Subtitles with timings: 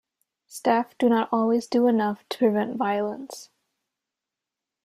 [0.47, 3.51] Staff do not always do enough to prevent violence.